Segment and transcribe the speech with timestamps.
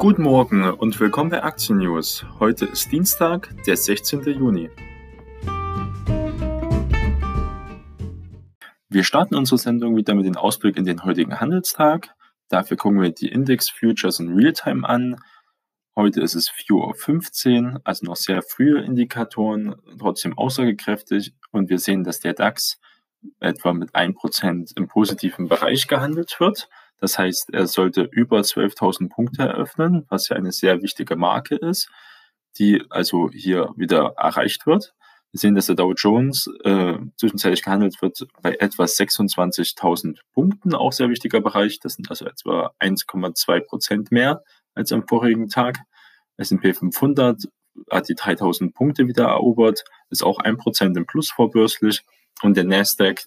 [0.00, 2.24] Guten Morgen und willkommen bei Aktien News.
[2.38, 4.22] Heute ist Dienstag, der 16.
[4.22, 4.70] Juni.
[8.88, 12.14] Wir starten unsere Sendung wieder mit dem Ausblick in den heutigen Handelstag.
[12.48, 15.16] Dafür gucken wir die Index Futures in Realtime an.
[15.94, 21.34] Heute ist es 4.15 Uhr, also noch sehr frühe Indikatoren, trotzdem aussagekräftig.
[21.50, 22.80] Und wir sehen, dass der DAX
[23.38, 26.70] etwa mit 1% im positiven Bereich gehandelt wird.
[27.00, 31.88] Das heißt, er sollte über 12.000 Punkte eröffnen, was ja eine sehr wichtige Marke ist,
[32.58, 34.94] die also hier wieder erreicht wird.
[35.32, 40.92] Wir sehen, dass der Dow Jones äh, zwischenzeitlich gehandelt wird bei etwa 26.000 Punkten, auch
[40.92, 41.78] sehr wichtiger Bereich.
[41.78, 44.42] Das sind also etwa 1,2 Prozent mehr
[44.74, 45.78] als am vorigen Tag.
[46.36, 47.44] S&P 500
[47.90, 52.02] hat die 3.000 Punkte wieder erobert, ist auch ein Prozent im Plus vorbörslich.
[52.42, 53.22] Und der Nasdaq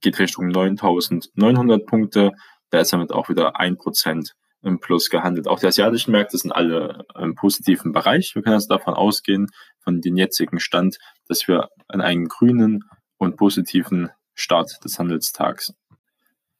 [0.00, 2.32] geht Richtung 9.900 Punkte,
[2.74, 5.46] da ist damit auch wieder ein Prozent im Plus gehandelt.
[5.46, 8.34] Auch die asiatischen Märkte sind alle im positiven Bereich.
[8.34, 9.46] Wir können also davon ausgehen,
[9.78, 10.98] von dem jetzigen Stand,
[11.28, 12.82] dass wir an einen grünen
[13.16, 15.72] und positiven Start des Handelstags.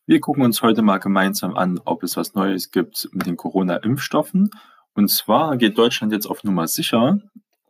[0.06, 4.50] Wir gucken uns heute mal gemeinsam an, ob es was Neues gibt mit den Corona-Impfstoffen.
[4.92, 7.19] Und zwar geht Deutschland jetzt auf Nummer sicher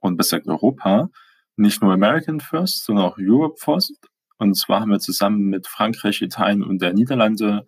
[0.01, 1.09] und besser Europa,
[1.57, 3.95] nicht nur American First, sondern auch Europe First.
[4.37, 7.65] Und zwar haben wir zusammen mit Frankreich, Italien und der Niederlande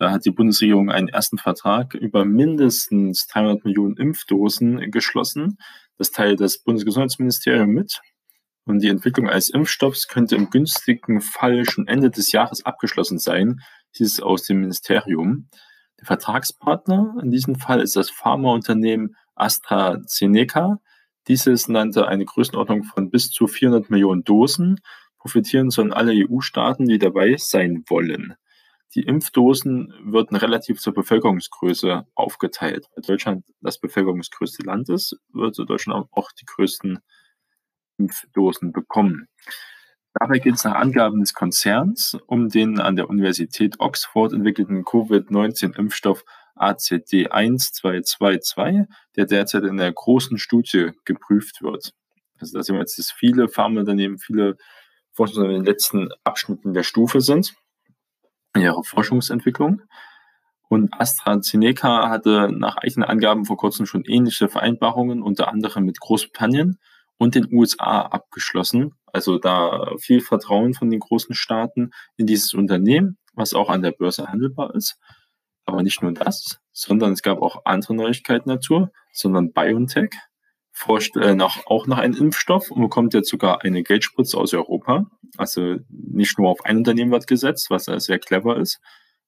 [0.00, 5.58] hat die Bundesregierung einen ersten Vertrag über mindestens 300 Millionen Impfdosen geschlossen.
[5.96, 8.00] Das teilt das Bundesgesundheitsministerium mit.
[8.64, 13.60] Und die Entwicklung eines Impfstoffs könnte im günstigen Fall schon Ende des Jahres abgeschlossen sein,
[13.92, 15.48] hieß es aus dem Ministerium.
[15.98, 20.80] Der Vertragspartner in diesem Fall ist das Pharmaunternehmen AstraZeneca.
[21.26, 24.80] Dieses nannte eine Größenordnung von bis zu 400 Millionen Dosen.
[25.18, 28.34] Profitieren sollen alle EU-Staaten, die dabei sein wollen.
[28.94, 32.86] Die Impfdosen würden relativ zur Bevölkerungsgröße aufgeteilt.
[32.94, 36.98] Weil Deutschland das bevölkerungsgrößte Land ist, würde Deutschland auch die größten
[37.98, 39.28] Impfdosen bekommen.
[40.14, 46.24] Dabei geht es nach Angaben des Konzerns um den an der Universität Oxford entwickelten Covid-19-Impfstoff
[46.56, 51.92] ACD1222, der derzeit in einer großen Studie geprüft wird.
[52.40, 54.56] Also da sehen wir jetzt, dass viele Pharmaunternehmen, viele
[55.12, 57.54] Forschungsunternehmen in den letzten Abschnitten der Stufe sind
[58.56, 59.82] ihrer Forschungsentwicklung.
[60.68, 66.78] Und AstraZeneca hatte nach eigenen Angaben vor kurzem schon ähnliche Vereinbarungen, unter anderem mit Großbritannien
[67.16, 68.94] und den USA abgeschlossen.
[69.06, 73.92] Also da viel Vertrauen von den großen Staaten in dieses Unternehmen, was auch an der
[73.92, 74.98] Börse handelbar ist.
[75.64, 80.10] Aber nicht nur das, sondern es gab auch andere Neuigkeiten dazu, sondern BioNTech
[80.78, 85.10] forscht äh, nach, auch nach einem Impfstoff und bekommt jetzt sogar eine Geldspritze aus Europa.
[85.36, 88.80] Also nicht nur auf ein Unternehmen wird gesetzt, was sehr clever ist,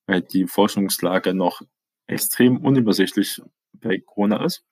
[0.07, 1.63] weil die Forschungslage noch
[2.07, 4.65] extrem unübersichtlich bei Corona ist.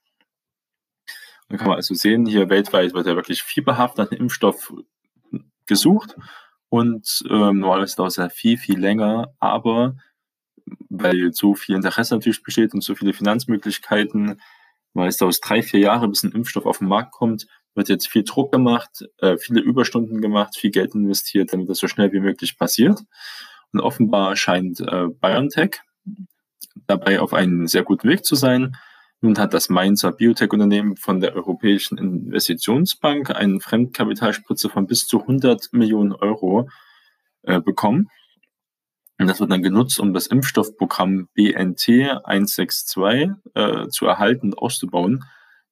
[1.49, 4.73] Dann kann man also sehen, hier weltweit wird ja wirklich fieberhaft nach einem Impfstoff
[5.67, 6.17] gesucht
[6.69, 9.97] und ähm, normalerweise dauert es ja viel, viel länger, aber
[10.89, 14.41] weil so viel Interesse natürlich besteht und so viele Finanzmöglichkeiten,
[14.99, 18.09] weil es dauert drei, vier Jahre, bis ein Impfstoff auf den Markt kommt, wird jetzt
[18.09, 22.21] viel Druck gemacht, äh, viele Überstunden gemacht, viel Geld investiert, damit das so schnell wie
[22.21, 23.01] möglich passiert.
[23.73, 25.81] Und offenbar scheint äh, BioNTech
[26.87, 28.77] dabei auf einem sehr guten Weg zu sein.
[29.21, 35.73] Nun hat das Mainzer Biotech-Unternehmen von der Europäischen Investitionsbank eine Fremdkapitalspritze von bis zu 100
[35.73, 36.69] Millionen Euro
[37.43, 38.11] äh, bekommen.
[39.19, 41.89] Und das wird dann genutzt, um das Impfstoffprogramm BNT
[42.25, 45.25] 162 äh, zu erhalten und auszubauen.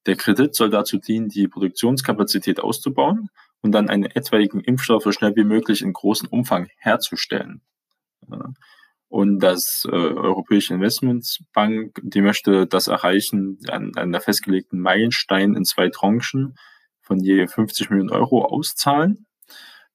[0.07, 3.29] Der Kredit soll dazu dienen, die Produktionskapazität auszubauen
[3.61, 7.63] und dann einen etwaigen Impfstoff so schnell wie möglich in großem Umfang herzustellen.
[9.09, 15.89] Und das äh, Europäische Investmentsbank, die möchte das erreichen an, einer festgelegten Meilenstein in zwei
[15.89, 16.57] Tranchen
[17.01, 19.26] von je 50 Millionen Euro auszahlen.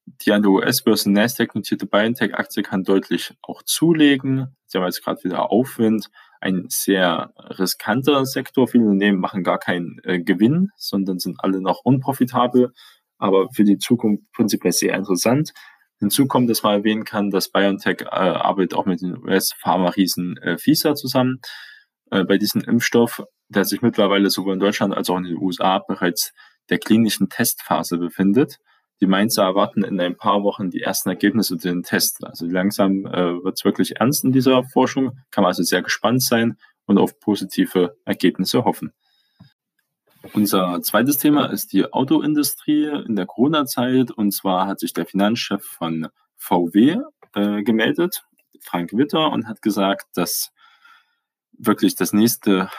[0.06, 4.56] Die an der US-Börse Nasdaq notierte BioNTech-Aktie kann deutlich auch zulegen.
[4.66, 6.08] Sie haben jetzt gerade wieder Aufwind.
[6.40, 8.68] Ein sehr riskanter Sektor.
[8.68, 12.74] Viele Unternehmen machen gar keinen äh, Gewinn, sondern sind alle noch unprofitabel,
[13.20, 15.54] aber für die Zukunft prinzipiell sehr interessant.
[16.00, 20.58] Hinzu kommt, dass man erwähnen kann, dass BioNTech äh, arbeitet auch mit den US-Pharma-Riesen äh,
[20.58, 21.40] FISA zusammen
[22.10, 25.78] äh, bei diesem Impfstoff, der sich mittlerweile sowohl in Deutschland als auch in den USA
[25.78, 26.34] bereits
[26.72, 28.58] der klinischen Testphase befindet.
[29.02, 32.24] Die Mainzer erwarten in ein paar Wochen die ersten Ergebnisse zu den Tests.
[32.24, 36.22] Also langsam äh, wird es wirklich ernst in dieser Forschung, kann man also sehr gespannt
[36.22, 38.94] sein und auf positive Ergebnisse hoffen.
[40.34, 44.12] Unser zweites Thema ist die Autoindustrie in der Corona-Zeit.
[44.12, 46.98] Und zwar hat sich der Finanzchef von VW
[47.34, 48.24] äh, gemeldet,
[48.60, 50.52] Frank Witter, und hat gesagt, dass
[51.58, 52.70] wirklich das nächste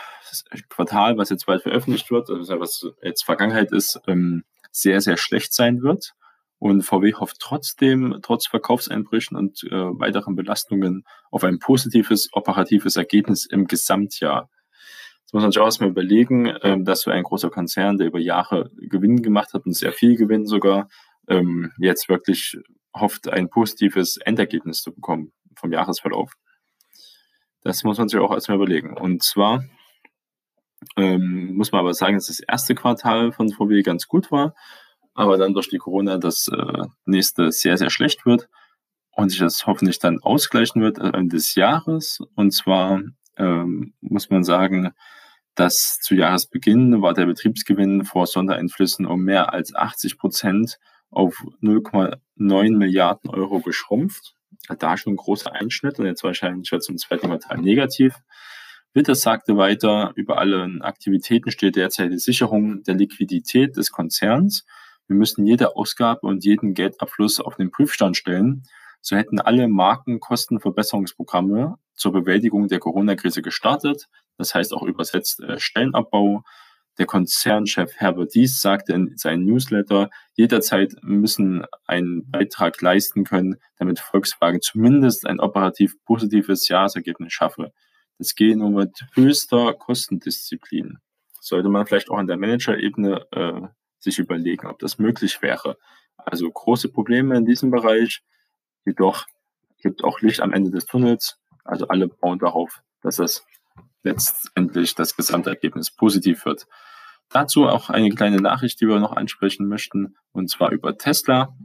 [0.69, 5.55] Quartal, was jetzt bald veröffentlicht wird, also was jetzt Vergangenheit ist, ähm, sehr, sehr schlecht
[5.55, 6.15] sein wird.
[6.59, 13.47] Und VW hofft trotzdem, trotz Verkaufseinbrüchen und äh, weiteren Belastungen, auf ein positives operatives Ergebnis
[13.47, 14.49] im Gesamtjahr.
[15.25, 18.21] Das muss man sich auch erstmal überlegen, äh, dass so ein großer Konzern, der über
[18.21, 20.89] Jahre Gewinn gemacht hat und sehr viel Gewinn sogar,
[21.29, 22.57] ähm, jetzt wirklich
[22.95, 26.33] hofft, ein positives Endergebnis zu bekommen vom Jahresverlauf.
[27.63, 28.97] Das muss man sich auch erstmal überlegen.
[28.97, 29.65] Und zwar
[30.97, 34.55] ähm, muss man aber sagen, dass das erste Quartal von VW ganz gut war,
[35.15, 38.49] aber dann durch die Corona das äh, nächste sehr, sehr schlecht wird
[39.13, 42.19] und sich das hoffentlich dann ausgleichen wird Ende des Jahres.
[42.35, 43.03] Und zwar
[43.37, 44.93] ähm, muss man sagen,
[45.55, 50.79] dass zu Jahresbeginn war der Betriebsgewinn vor Sondereinflüssen um mehr als 80 Prozent
[51.11, 54.35] auf 0,9 Milliarden Euro geschrumpft.
[54.79, 58.15] Da schon ein großer Einschnitt und jetzt wahrscheinlich schon zum zweiten Quartal negativ.
[58.95, 64.67] Witters sagte weiter, über alle Aktivitäten steht derzeit die Sicherung der Liquidität des Konzerns.
[65.07, 68.65] Wir müssen jede Ausgabe und jeden Geldabfluss auf den Prüfstand stellen.
[69.01, 74.09] So hätten alle Markenkostenverbesserungsprogramme zur Bewältigung der Corona-Krise gestartet.
[74.37, 76.43] Das heißt auch übersetzt äh, Stellenabbau,
[76.99, 83.99] der Konzernchef Herbert Dies sagte in seinem Newsletter, jederzeit müssen einen Beitrag leisten können, damit
[83.99, 87.73] Volkswagen zumindest ein operativ positives Jahresergebnis schaffe.
[88.19, 90.99] Das gehe nur mit höchster Kostendisziplin.
[91.41, 93.61] Sollte man vielleicht auch an der Managerebene äh,
[93.99, 95.79] sich überlegen, ob das möglich wäre.
[96.17, 98.23] Also große Probleme in diesem Bereich,
[98.85, 99.27] jedoch
[99.79, 101.39] gibt auch Licht am Ende des Tunnels.
[101.65, 103.45] Also alle bauen darauf, dass es
[104.03, 106.67] letztendlich das Gesamtergebnis positiv wird.
[107.29, 111.57] Dazu auch eine kleine Nachricht, die wir noch ansprechen möchten, und zwar über Tesla.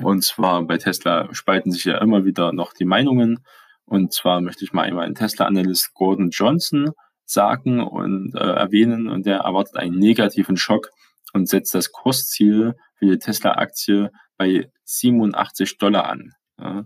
[0.00, 3.44] Und zwar bei Tesla spalten sich ja immer wieder noch die Meinungen.
[3.86, 6.90] Und zwar möchte ich mal einmal den Tesla-Analyst Gordon Johnson
[7.26, 9.08] sagen und äh, erwähnen.
[9.08, 10.90] Und der erwartet einen negativen Schock
[11.32, 16.32] und setzt das Kursziel für die Tesla-Aktie bei 87 Dollar an.
[16.58, 16.84] Ja.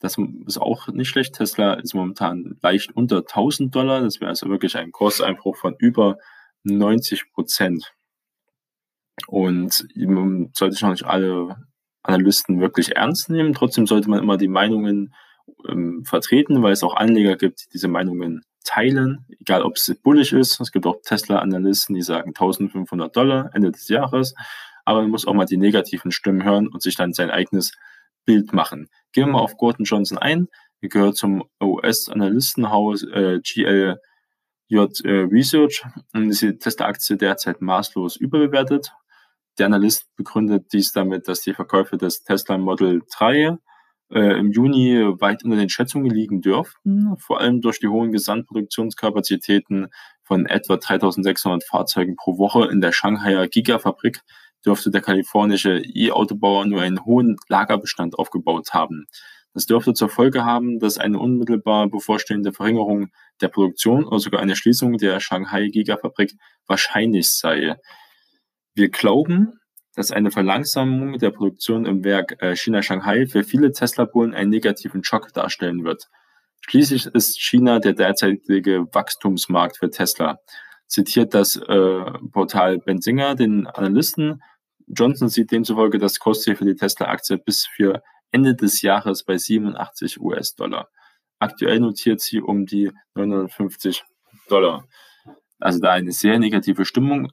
[0.00, 0.16] Das
[0.46, 1.34] ist auch nicht schlecht.
[1.34, 4.00] Tesla ist momentan leicht unter 1000 Dollar.
[4.00, 6.18] Das wäre also wirklich ein Kurseinbruch von über
[6.62, 7.92] 90 Prozent.
[9.26, 9.72] Und
[10.52, 11.56] sollte sich noch nicht alle
[12.04, 13.54] Analysten wirklich ernst nehmen.
[13.54, 15.14] Trotzdem sollte man immer die Meinungen
[15.68, 20.32] ähm, vertreten, weil es auch Anleger gibt, die diese Meinungen teilen, egal ob es bullisch
[20.32, 20.60] ist.
[20.60, 24.34] Es gibt auch Tesla-Analysten, die sagen 1500 Dollar Ende des Jahres.
[24.84, 27.72] Aber man muss auch mal die negativen Stimmen hören und sich dann sein eigenes
[28.24, 28.88] Bild machen.
[29.12, 30.48] Gehen wir mal auf Gordon Johnson ein.
[30.80, 33.94] Er gehört zum US-Analystenhaus äh, GLJ
[34.70, 38.92] äh, Research und ist die Tesla-Aktie derzeit maßlos überbewertet.
[39.58, 43.56] Der Analyst begründet dies damit, dass die Verkäufe des Tesla Model 3
[44.12, 49.88] äh, im Juni weit unter den Schätzungen liegen dürften, vor allem durch die hohen Gesamtproduktionskapazitäten
[50.22, 54.20] von etwa 3600 Fahrzeugen pro Woche in der Shanghaier Gigafabrik
[54.64, 59.06] dürfte der kalifornische E-Autobauer nur einen hohen Lagerbestand aufgebaut haben.
[59.54, 63.08] Das dürfte zur Folge haben, dass eine unmittelbar bevorstehende Verringerung
[63.40, 66.34] der Produktion oder sogar eine Schließung der Shanghai Gigafabrik
[66.66, 67.76] wahrscheinlich sei.
[68.74, 69.58] Wir glauben,
[69.98, 75.32] dass eine Verlangsamung der Produktion im Werk äh, China-Shanghai für viele Tesla-Bullen einen negativen Schock
[75.32, 76.04] darstellen wird.
[76.60, 80.38] Schließlich ist China der derzeitige Wachstumsmarkt für Tesla
[80.86, 84.40] zitiert das äh, Portal Benzinger den Analysten.
[84.86, 90.20] Johnson sieht demzufolge das Kursziel für die Tesla-Aktie bis für Ende des Jahres bei 87
[90.20, 90.88] US-Dollar.
[91.40, 94.04] Aktuell notiert sie um die 950
[94.48, 94.86] Dollar.
[95.58, 97.32] Also da eine sehr negative Stimmung.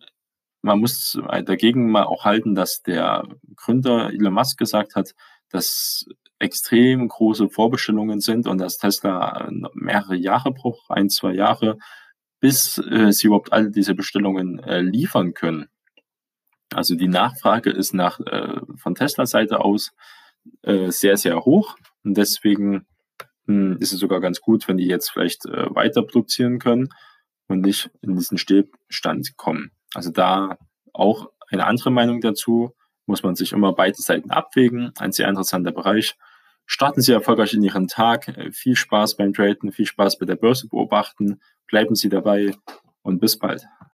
[0.66, 5.14] Man muss dagegen mal auch halten, dass der Gründer Elon Musk gesagt hat,
[5.52, 6.08] dass
[6.40, 11.78] extrem große Vorbestellungen sind und dass Tesla mehrere Jahre braucht, ein, zwei Jahre,
[12.40, 15.68] bis äh, sie überhaupt alle diese Bestellungen äh, liefern können.
[16.74, 19.92] Also die Nachfrage ist nach äh, von Tesla-Seite aus
[20.64, 21.76] äh, sehr, sehr hoch.
[22.04, 22.88] Und deswegen
[23.46, 26.90] mh, hm, ist es sogar ganz gut, wenn die jetzt vielleicht äh, weiter produzieren können
[27.48, 29.72] und nicht in diesen Stillstand kommen.
[29.96, 30.58] Also da
[30.94, 32.74] auch eine andere Meinung dazu,
[33.06, 34.92] muss man sich immer beide Seiten abwägen.
[34.98, 36.16] Ein sehr interessanter Bereich.
[36.66, 38.34] Starten Sie erfolgreich in Ihren Tag.
[38.52, 41.40] Viel Spaß beim Traden, viel Spaß bei der Börse beobachten.
[41.68, 42.56] Bleiben Sie dabei
[43.04, 43.66] und bis bald.